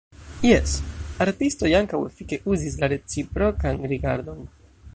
Jes, 0.45 0.71
artistoj 1.25 1.69
ankaŭ 1.79 1.99
efike 2.07 2.39
uzis 2.55 2.79
la 2.85 2.89
reciprokan 2.95 3.87
rigardon. 3.93 4.41